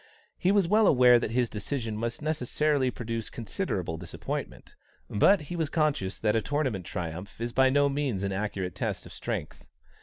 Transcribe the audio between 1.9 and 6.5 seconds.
must necessarily produce considerable disappointment, but he was conscious that a